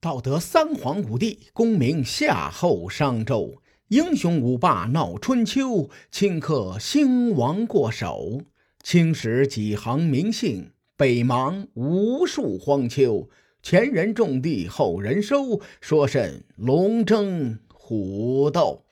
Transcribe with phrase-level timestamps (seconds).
[0.00, 8.42] 道德三皇五帝，功名夏后商周，英雄五霸闹春秋，顷刻兴亡过手。
[8.80, 13.28] 青史几行名姓，北邙无数荒丘。
[13.60, 18.84] 前人种地，后人收，说甚龙争虎斗？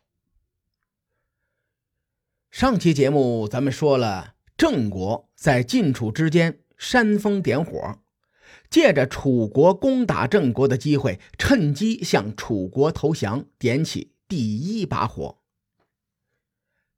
[2.50, 8.00] 上期节目咱们说了，郑国在晋楚之间煽风点火。
[8.68, 15.38] 借着楚国攻打郑国的机会，趁机向楚国投降，点起第一把火。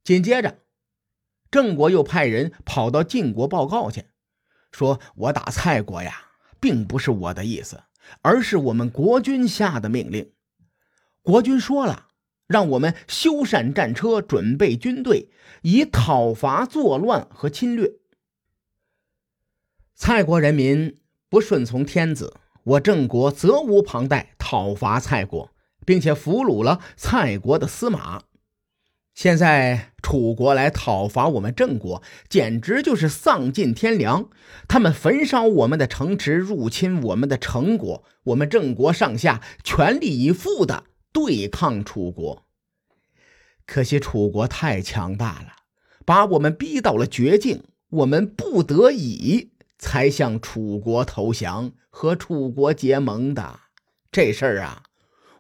[0.03, 0.59] 紧接着，
[1.51, 4.07] 郑国又派人跑到晋国报告去，
[4.73, 7.83] 说：“我打蔡国呀，并不是我的意思，
[8.23, 10.33] 而是我们国君下的命令。
[11.23, 12.09] 国君说了，
[12.47, 15.29] 让我们修缮战车，准备军队，
[15.63, 17.93] 以讨伐作乱和侵略。
[19.95, 20.99] 蔡国人民。”
[21.31, 25.51] 不顺从天子，我郑国责无旁贷，讨伐蔡国，
[25.85, 28.23] 并且俘虏了蔡国的司马。
[29.15, 34.31] 现在楚国来讨伐我们郑国，简直就是丧尽天良。
[34.69, 42.45] 他们焚烧我们的城池，入侵我们的城国，我们郑国上下全力以赴的对抗楚国。
[43.67, 45.49] 可惜楚国太强大了，
[46.07, 49.51] 把我们逼到了绝境，我们不得已。
[49.79, 53.61] 才向楚国投降，和楚国结盟的
[54.11, 54.83] 这事儿啊，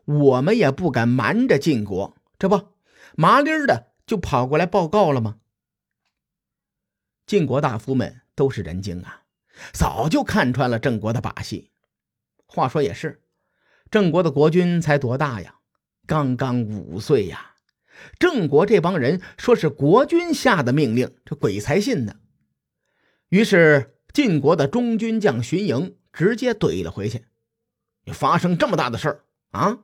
[0.04, 2.68] 我们也不敢瞒着晋国，这不
[3.16, 5.38] 麻利儿的就跑过来报告了吗？
[7.26, 9.24] 晋国大夫们都是人精啊，
[9.72, 11.72] 早就看穿了郑国的把戏。
[12.46, 13.20] 话说也是，
[13.90, 15.56] 郑国的国君才多大呀？
[16.06, 17.56] 刚刚五岁呀！
[18.20, 22.20] 郑国这帮人说是国君下的命令，这鬼才信呢。
[23.30, 23.96] 于是。
[24.18, 27.26] 晋国的中军将荀盈直接怼了回去
[28.12, 29.78] ：“发生这么大的事儿啊，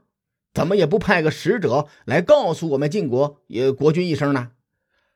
[0.53, 4.51] 怎么也不派个使者来告诉我们晋国也国君一声呢？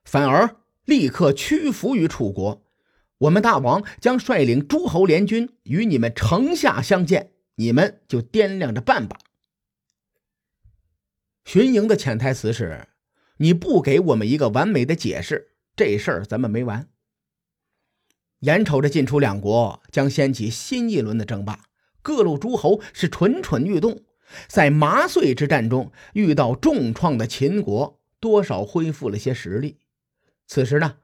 [0.05, 2.63] 反而立刻屈服于楚国。
[3.19, 9.19] 我们大王将率领诸侯联军与你们城下相见，你们就掂量着办吧。”
[11.45, 12.87] 荀盈的潜台词是
[13.39, 16.89] ：“你不给我们一个完美的解释，这事儿咱们没完。”
[18.41, 21.65] 眼瞅着晋楚两国将掀起新一轮的争霸，
[22.03, 24.03] 各路诸侯是蠢蠢欲动。
[24.47, 29.79] 在麻遂之战中遇到重创的秦国，多少恢复了些实力。
[30.47, 30.97] 此时呢，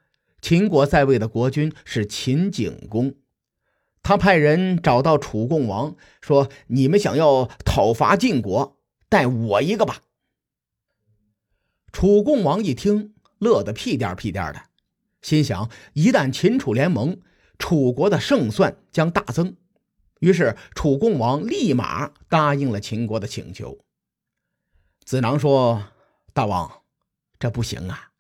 [0.43, 3.15] 秦国在位的国君是秦景公，
[4.03, 8.79] 他派人找到楚共王，说：“你们想要讨伐晋国，
[9.09, 10.03] 带我一个吧。”
[11.91, 14.61] 楚共王一听，乐得屁颠屁颠的。
[15.25, 17.19] 心想，一旦秦楚联盟，
[17.59, 19.57] 楚国的胜算将大增。
[20.21, 23.79] 于是，楚共王立马答应了秦国的请求。
[25.07, 25.83] 子囊说
[26.35, 26.83] ：“大王，
[27.39, 28.11] 这不行啊！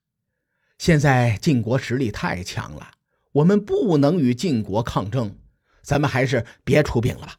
[0.78, 2.92] 现在晋国实力太强了，
[3.32, 5.36] 我们不能与晋国抗争。
[5.82, 7.36] 咱们还是别出兵了吧。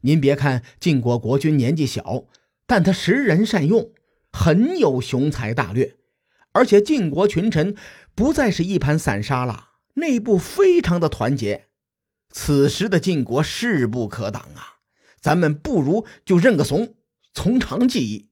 [0.00, 2.24] 您别看晋国国君年纪小，
[2.66, 3.92] 但他识人善用，
[4.32, 5.94] 很有雄才大略。
[6.54, 7.76] 而且，晋国群臣。”
[8.14, 11.68] 不再是一盘散沙了，内部非常的团结。
[12.30, 14.80] 此时的晋国势不可挡啊！
[15.20, 16.94] 咱们不如就认个怂，
[17.32, 18.30] 从长计议。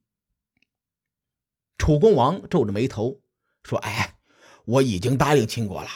[1.79, 3.21] 楚公王皱着眉头
[3.63, 4.17] 说：“哎，
[4.65, 5.89] 我已经答应秦国了，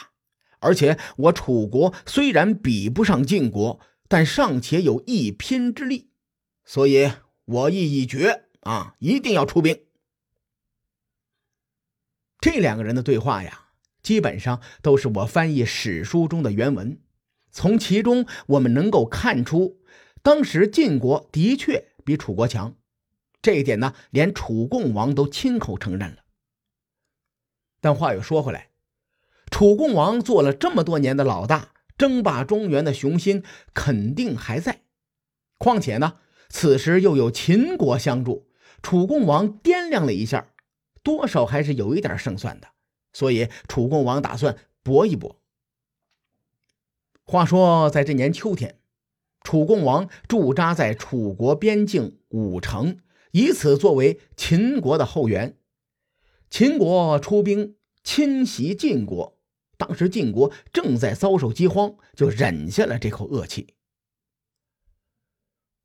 [0.59, 6.11] 而且我楚国虽然比不上晋国，但尚且有一拼之力，
[6.63, 7.11] 所以
[7.45, 9.83] 我意已决啊，一定要出兵。”
[12.39, 13.64] 这两个人的对话呀。
[14.05, 16.99] 基本上都是我翻译史书中的原文，
[17.51, 19.79] 从其中我们能够看出，
[20.21, 22.75] 当时晋国的确比楚国强，
[23.41, 26.17] 这一点呢，连楚共王都亲口承认了。
[27.81, 28.69] 但话又说回来，
[29.49, 33.41] 楚共王做了这么多年的老大，争霸中原的雄心
[33.73, 34.81] 肯定还在。
[35.57, 38.51] 况且呢，此时又有秦国相助，
[38.83, 40.49] 楚共王掂量了一下，
[41.01, 42.67] 多少还是有一点胜算的。
[43.15, 45.39] 所以，楚共王打算搏一搏。
[47.23, 48.77] 话说，在这年秋天，
[49.41, 52.99] 楚共王驻扎在楚国边境武城，
[53.31, 55.57] 以此作为秦国的后援。
[56.49, 59.39] 秦国出兵侵袭晋国，
[59.77, 63.75] 当时晋国正在遭受饥荒，就忍下了这口恶气。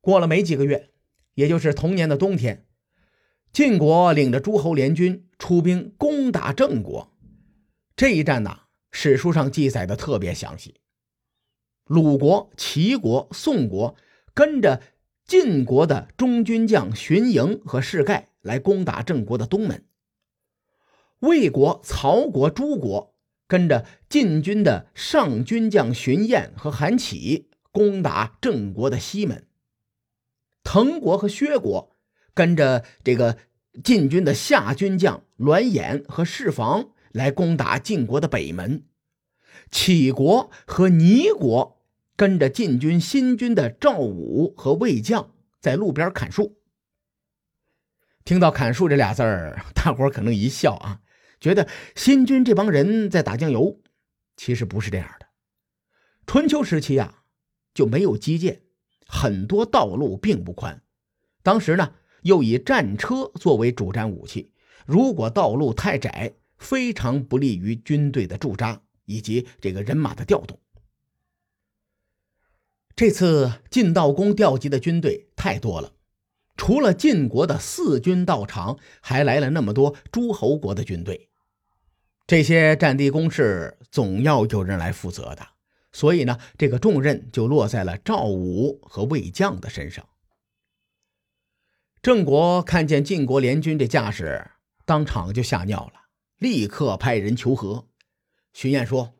[0.01, 0.91] 过了没几个月，
[1.35, 2.65] 也就是同年的冬天，
[3.53, 7.10] 晋国领着诸侯联军出兵攻打郑国。
[7.95, 8.61] 这一战呐，
[8.91, 10.75] 史书上记载的特别详细。
[11.85, 13.95] 鲁国、齐国、宋国
[14.33, 14.81] 跟着
[15.25, 19.85] 晋国的中军将荀盈和士盖来攻打郑国的东门。
[21.19, 23.13] 魏国、曹国、诸国
[23.45, 29.45] 跟着晋军的上军将荀偃和韩起攻打郑国的西门。
[30.63, 31.95] 滕国和薛国
[32.33, 33.37] 跟着这个
[33.83, 38.85] 晋军的下军将栾衍和士房来攻打晋国的北门。
[39.69, 41.79] 杞国和倪国。
[42.17, 46.59] 跟着晋军新军的赵武和魏将在路边砍树。
[48.23, 51.01] 听到“砍树”这俩字儿，大伙可能一笑啊，
[51.39, 53.79] 觉得新军这帮人在打酱油。
[54.37, 55.25] 其实不是这样的。
[56.27, 57.23] 春秋时期啊，
[57.73, 58.61] 就没有基建，
[59.07, 60.83] 很多道路并不宽。
[61.41, 64.51] 当时呢，又以战车作为主战武器，
[64.85, 70.57] 如果道路太窄，非常不利于军队的驻扎以及这个人马的调动。
[72.95, 75.93] 这次晋悼公调集的军队太多了，
[76.55, 81.29] 除了晋国的四军到场，还来了那么多诸侯国的军队。
[82.27, 85.47] 这些战地工事总要有人来负责的，
[85.91, 90.07] 所以呢，这个重任就落在了赵武和魏将的身上。
[92.01, 94.51] 郑国看见晋国联军这架势，
[94.85, 96.00] 当场就吓尿了，
[96.41, 97.87] 立刻派人求和。
[98.51, 99.13] 荀偃说：“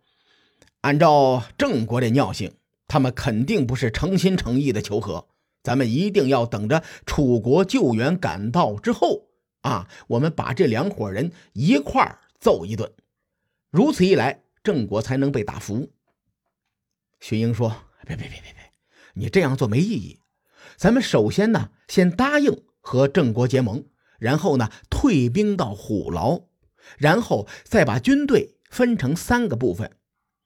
[0.81, 2.55] 按照郑国的尿性。”
[2.87, 5.29] 他们肯定不是诚心诚意的求和，
[5.63, 9.29] 咱们一定要等着楚国救援赶到之后
[9.61, 12.91] 啊，我们把这两伙人一块儿揍一顿，
[13.69, 15.89] 如此一来，郑国才能被打服。
[17.21, 17.69] 荀英说
[18.05, 18.73] ：“别别别别别，
[19.13, 20.19] 你这样做没意义。
[20.75, 23.85] 咱们首先呢，先答应和郑国结盟，
[24.19, 26.41] 然后呢，退兵到虎牢，
[26.97, 29.97] 然后再把军队分成三个部分。”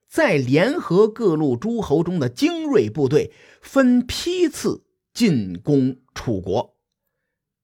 [0.08, 6.78] 再联合各路诸侯中的精锐部队，分批次进攻楚国。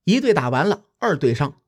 [0.03, 1.61] 一队打完了，二队上；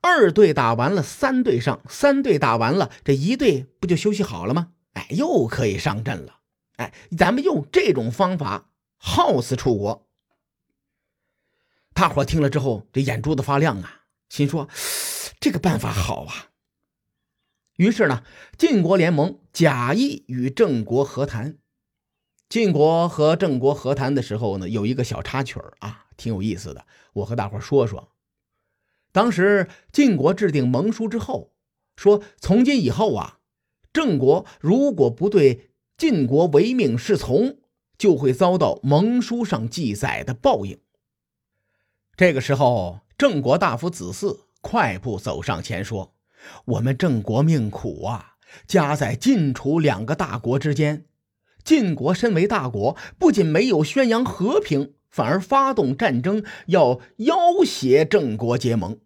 [0.00, 4.68] 二队打完了，三队上；三队打完了，这一队不就休息好了吗？
[4.94, 6.38] 哎，又可以上阵了。
[6.76, 10.08] 哎，咱们用这种方法耗死楚国。
[11.92, 14.66] 大伙听了之后，这眼珠子发亮啊，心说
[15.42, 16.50] 这个办法好啊。
[17.74, 18.22] 于是呢，
[18.56, 21.58] 晋国联盟假意与郑国和谈。
[22.48, 26.86] 晋国和郑国和谈的时候呢，有一个小插曲啊，挺有意思的。
[27.14, 28.12] 我和大伙说说。
[29.10, 31.52] 当时晋国制定盟书之后，
[31.96, 33.40] 说从今以后啊，
[33.92, 37.58] 郑国如果不对晋国唯命是从，
[37.98, 40.78] 就会遭到盟书上记载的报应。
[42.14, 46.14] 这个时候，郑国大夫子嗣快步走上前说。
[46.64, 48.36] 我们郑国命苦啊，
[48.66, 51.04] 夹在晋楚两个大国之间。
[51.62, 58.98] 晋国身为大国，不仅没有宣扬和平，反而发动战争，要要挟郑国结盟。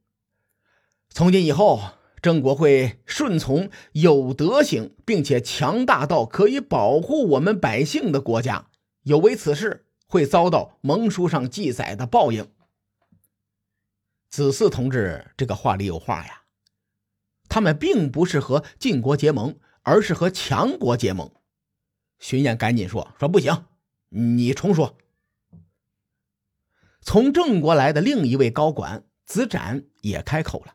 [1.11, 1.81] 从今以后，
[2.23, 8.69] 郑国会顺从有德行并且强大到可以保护我们百姓的国家，
[9.03, 12.49] 有违此事，会遭到盟书上记载的报应。
[14.37, 16.43] 子嗣同志，这个话里有话呀。
[17.49, 21.33] 他们并不是和晋国结盟，而是和强国结盟。
[22.19, 23.65] 荀偃赶紧说：“说不行，
[24.11, 24.99] 你重说。”
[27.01, 30.75] 从郑国来的另一位高管子展也开口了，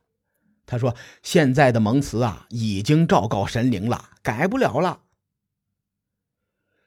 [0.66, 5.04] 他说：“现在的盟辞啊，已经昭告神灵了，改不了了。”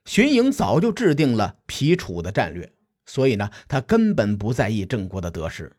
[0.05, 2.75] 荀盈早就制定了皮楚的战略，
[3.07, 5.77] 所以呢，他根本不在意郑国的得失。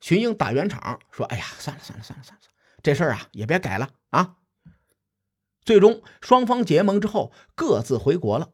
[0.00, 2.42] 荀英打圆场说：“哎呀，算了算了算了算了。”
[2.82, 4.38] 这事儿啊，也别改了啊！
[5.62, 8.52] 最终双方结盟之后，各自回国了。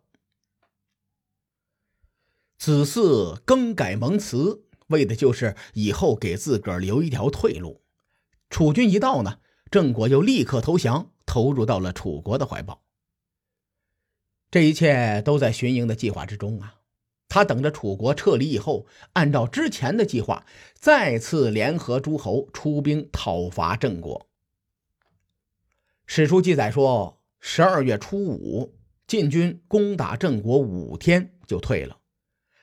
[2.59, 7.85] 子嗣更改盟词，为的就是以后给自个儿留一条退路。
[8.51, 12.83] 楚军一到呢，郑国就立刻投降，投入到了楚国的怀抱。
[14.51, 16.76] 这一切都在荀英的计划之中啊！
[17.29, 24.27] 他等着楚国撤离以后，按照之前的计划，再次联合诸侯出兵讨伐郑国。
[26.07, 31.99] 史书记载说，十二月初五，晋军攻打郑国五天就退了。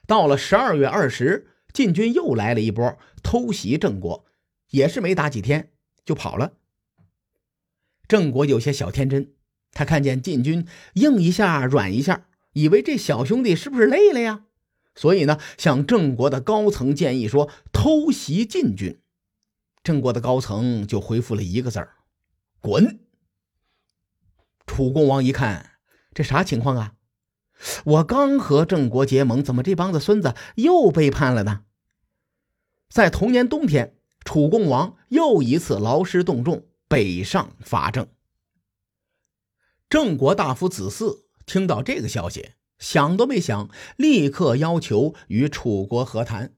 [0.07, 4.25] 到了十二月二十，晋军又来了一波偷袭郑国，
[4.69, 5.71] 也是没打几天
[6.05, 6.53] 就跑了。
[8.07, 9.33] 郑国有些小天真，
[9.71, 14.45] 他看见晋军硬一下软一下，以为这小兄弟是不是累了呀？
[14.95, 19.01] 所以呢，向郑国的高层建议说偷袭晋军。
[19.83, 21.95] 郑国的高层就回复了一个字儿：
[22.61, 22.99] 滚。
[24.65, 25.71] 楚共王一看，
[26.13, 26.93] 这啥情况啊？
[27.85, 31.63] 我刚和郑国结盟，怎么这帮子孙子又背叛了呢？
[32.89, 38.07] 在同年冬天，楚共王又一次劳师动众，北上伐郑。
[39.89, 42.51] 郑国大夫子嗣听到这个消息，
[42.83, 46.53] 想都没想，立刻要求与楚国和谈。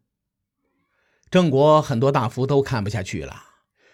[1.29, 3.44] 郑国很多大夫都看不下去了，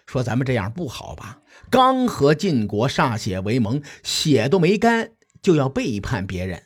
[0.06, 1.42] 说：“咱们这样不好吧？
[1.68, 5.12] 刚和晋国歃血为盟，血都没干，
[5.42, 6.62] 就要背叛别人，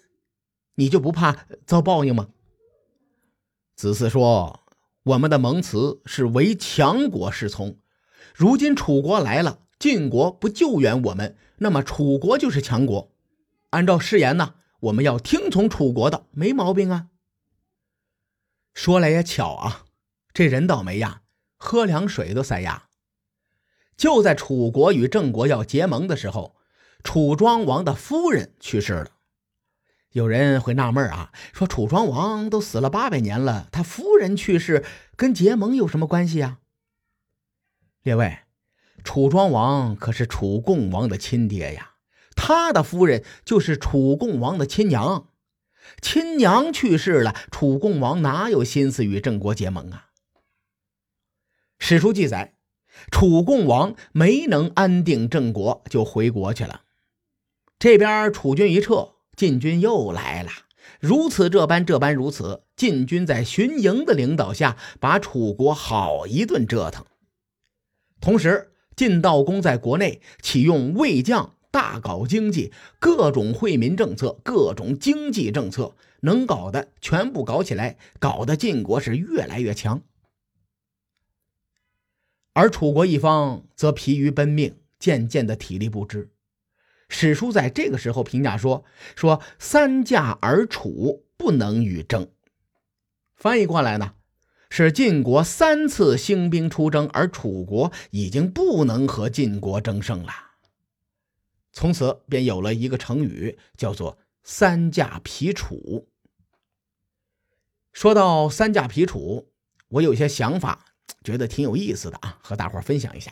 [0.76, 2.28] 你就不怕遭报应吗？”
[3.74, 4.60] 子嗣说
[5.02, 7.76] ：“我们的盟词是唯强国是从，
[8.32, 13.10] 如今楚国来了，晋国不救援我们，那么楚国就是强国。
[13.70, 14.54] 按照誓言呢，
[14.86, 17.08] 我们要听从楚国的，没毛病啊。”
[18.74, 19.86] 说来也巧啊。
[20.32, 21.22] 这人倒霉呀，
[21.56, 22.88] 喝凉水都塞牙。
[23.96, 26.56] 就在楚国与郑国要结盟的时候，
[27.02, 29.12] 楚庄王的夫人去世了。
[30.12, 34.84] 有人会纳闷啊，说楚庄王都死了八百年了，他夫人去世
[35.16, 36.58] 跟结盟有什么关系啊？
[38.02, 38.40] 列位，
[39.02, 41.95] 楚庄王可是楚共王的亲爹呀，
[42.36, 45.30] 他的夫人就是楚共王的亲娘，
[46.00, 50.10] 亲娘去世了，楚共王哪有心思与郑国结盟啊？
[51.78, 52.54] 史书记载，
[53.10, 56.82] 楚共王没能安定郑国，就回国去了。
[57.78, 60.50] 这边楚军一撤，晋军又来了。
[61.00, 62.62] 如此这般，这般如此。
[62.76, 67.04] 晋军在荀盈的领导下，把楚国好一顿折腾。
[68.20, 80.02] 同时，晋悼公在国内启用魏将，大搞经济，各种惠民政策，各种经济政策，能搞的全部搞起来，搞得晋国是越来越强。
[82.54, 86.30] 而楚国一方则疲于奔命，渐渐的体力不支。
[87.08, 92.28] 史书在这个时候评价说：“说三驾而楚不能与争。”
[93.36, 94.14] 翻译过来呢，
[94.70, 100.45] 是晋国三次兴兵出征，而楚国已经不能和晋国争胜了。
[101.76, 106.08] 从此便有了一个成语，叫做“三驾皮楚”。
[107.92, 109.50] 说到三驾皮楚，
[109.88, 110.86] 我有些想法。
[111.22, 113.30] 觉得挺有意思的啊，和大伙分享一下。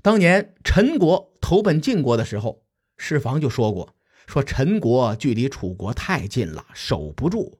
[0.00, 2.64] 当年陈国投奔晋国的时候，
[2.96, 3.94] 世房就说过
[4.26, 7.58] ：“说陈国距离楚国太近了，守不住。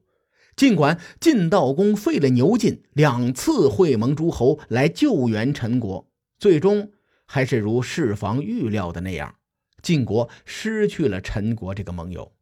[0.55, 6.91] 尽管晋悼公费了牛劲，两次会盟诸侯来救援陈国，最终
[7.31, 9.35] 还是如世房预料的那样，
[9.83, 12.33] 晋国失去了陈国这个盟友。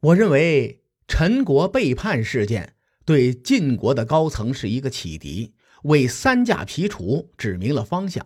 [0.00, 2.74] 我认为陈国背叛事件。”
[3.06, 5.54] 对晋国的高层是一个启迪，
[5.84, 8.24] 为三驾皮楚指明了方向。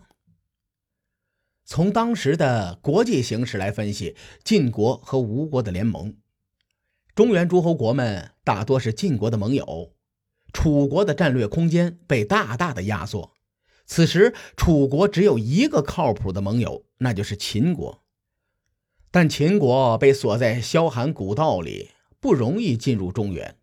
[1.64, 6.14] 从当时的国际形势来分析，晋国和吴国的联盟，
[7.14, 9.94] 中原诸侯国们大多是晋国的盟友，
[10.52, 13.33] 楚国的战略空间被大大的压缩。
[13.87, 18.03] 此时，楚国只有一个靠谱的盟友，那就是秦国。
[19.11, 23.57] 但秦国被锁在萧寒古道里，不容易进入中原。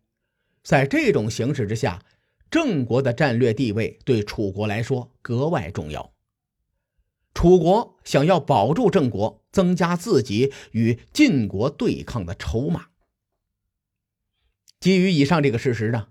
[0.62, 2.02] 在这种形势之下，
[2.50, 6.12] 郑国的战略地位对楚国来说格外重要。
[7.34, 12.86] 楚国想要保住郑国，增加自己与晋国对抗的筹码。
[14.78, 16.08] 基于以上这个事实呢，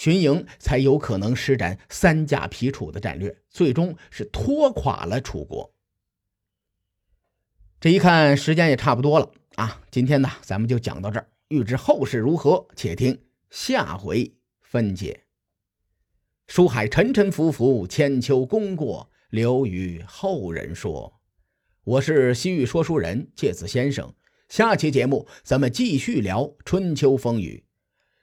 [0.00, 5.74] 荀盈才有可能施展三驾皮楚的战略，最终是拖垮了楚国。
[7.78, 11.28] 这一看时间也差不多了啊，今天呢咱们就讲到这儿。
[11.48, 13.20] 欲知后事如何，且听。
[13.50, 15.24] 下回分解。
[16.46, 21.20] 书海沉沉浮浮，千秋功过留与后人说。
[21.84, 24.14] 我是西域说书人介子先生。
[24.48, 27.64] 下期节目咱们继续聊春秋风雨。